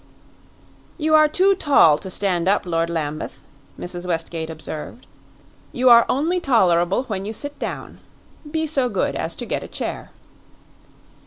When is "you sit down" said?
7.23-7.99